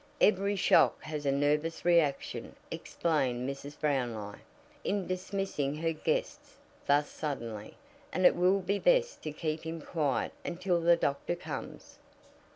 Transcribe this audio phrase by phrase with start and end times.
[0.19, 3.79] "Every shock has a nervous reaction," explained Mrs.
[3.79, 4.39] Brownlie
[4.83, 7.75] in dismissing her guests thus suddenly,
[8.11, 11.99] "and it will be best to keep him quiet until the doctor comes."